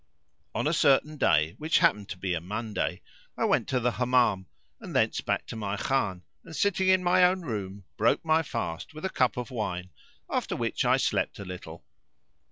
[0.55, 3.01] On a certain day which happened to be a Monday,[FN#520]
[3.37, 4.47] I went to the Hammam
[4.79, 8.95] and thence back to my Khan, and sitting in my own room[FN#521] broke my fast
[8.95, 9.91] with a cup of wine,
[10.27, 11.83] after which I slept a little.